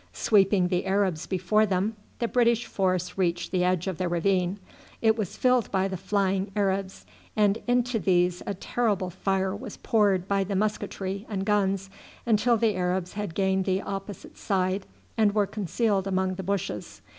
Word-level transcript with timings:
Sweeping 0.13 0.69
the 0.69 0.87
Arabs 0.87 1.27
before 1.27 1.63
them, 1.67 1.95
the 2.17 2.27
British 2.27 2.65
force 2.65 3.19
reached 3.19 3.51
the 3.51 3.63
edge 3.63 3.85
of 3.85 3.99
the 3.99 4.09
ravine. 4.09 4.57
It 4.99 5.15
was 5.15 5.37
filled 5.37 5.69
by 5.69 5.87
the 5.87 5.95
flying 5.95 6.49
Arabs, 6.55 7.05
and 7.35 7.59
into 7.67 7.99
these 7.99 8.41
a 8.47 8.55
terrible 8.55 9.11
fire 9.11 9.55
was 9.55 9.77
poured 9.77 10.27
by 10.27 10.43
the 10.43 10.55
musketry 10.55 11.27
and 11.29 11.45
guns 11.45 11.91
until 12.25 12.57
the 12.57 12.75
Arabs 12.75 13.13
had 13.13 13.35
gained 13.35 13.65
the 13.65 13.79
opposite 13.83 14.37
side 14.39 14.87
and 15.17 15.35
were 15.35 15.45
concealed 15.45 16.07
among 16.07 16.33
the 16.33 16.41
bushes. 16.41 17.03